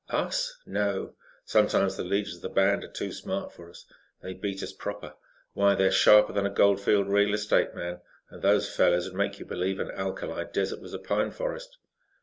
"Us? 0.09 0.57
No. 0.65 1.13
Sometimes 1.45 1.95
the 1.95 2.03
leaders 2.03 2.37
of 2.37 2.41
the 2.41 2.49
band 2.49 2.83
are 2.83 2.87
too 2.91 3.11
smart 3.11 3.53
for 3.53 3.69
us. 3.69 3.85
They 4.23 4.33
beat 4.33 4.63
us 4.63 4.73
proper. 4.73 5.13
Why, 5.53 5.75
they're 5.75 5.91
sharper 5.91 6.33
than 6.33 6.47
a 6.47 6.49
Goldfield 6.49 7.07
real 7.07 7.35
estate 7.35 7.75
man, 7.75 8.01
and 8.31 8.41
those 8.41 8.75
fellows 8.75 9.05
would 9.07 9.15
make 9.15 9.37
you 9.37 9.45
believe 9.45 9.79
an 9.79 9.91
alkali 9.91 10.45
desert 10.51 10.81
was 10.81 10.95
a 10.95 10.97
pine 10.99 11.29
forest." 11.29 11.77